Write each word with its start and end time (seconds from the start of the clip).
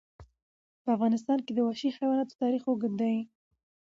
په 0.83 0.89
افغانستان 0.95 1.39
کې 1.45 1.51
د 1.55 1.59
وحشي 1.67 1.89
حیوانات 1.95 2.29
تاریخ 2.41 2.63
اوږد 2.67 2.93
دی. 3.01 3.15